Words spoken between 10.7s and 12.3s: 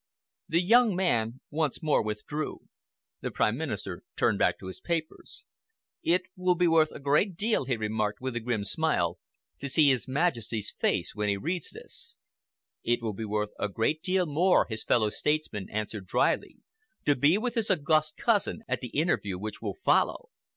face when he reads this."